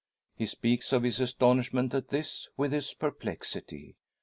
[0.33, 3.97] He speaks of his astonishment at this, with his perplexity.